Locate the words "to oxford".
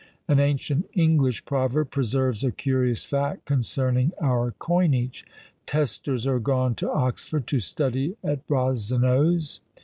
6.77-7.45